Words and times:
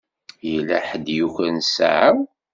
Yella 0.49 0.77
ḥedd 0.87 1.07
i 1.09 1.15
yukren 1.17 1.57
ssaɛa-w. 1.67 2.17